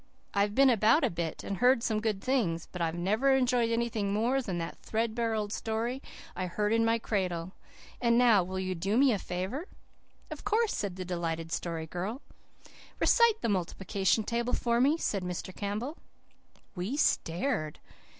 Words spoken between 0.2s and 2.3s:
I've been about a bit, and heard some good